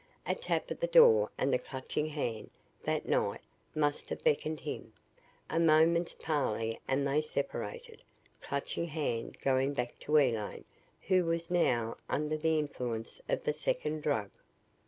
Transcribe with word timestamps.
A 0.25 0.33
tap 0.33 0.71
at 0.71 0.79
the 0.81 0.87
door 0.87 1.29
and 1.37 1.53
the 1.53 1.59
Clutching 1.59 2.07
Hand, 2.07 2.49
that 2.85 3.07
night, 3.07 3.41
must 3.75 4.09
have 4.09 4.23
beckoned 4.23 4.61
him. 4.61 4.93
A 5.47 5.59
moment's 5.59 6.15
parley 6.15 6.79
and 6.87 7.05
they 7.07 7.21
separated 7.21 8.01
Clutching 8.41 8.87
Hand 8.87 9.37
going 9.43 9.73
back 9.75 9.99
to 9.99 10.17
Elaine, 10.17 10.65
who 11.01 11.25
was 11.25 11.51
now 11.51 11.97
under 12.09 12.35
the 12.35 12.57
influence 12.57 13.21
of 13.29 13.43
the 13.43 13.53
second 13.53 14.01
drug. 14.01 14.31